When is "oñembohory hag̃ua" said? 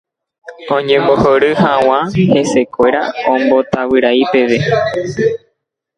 0.77-1.99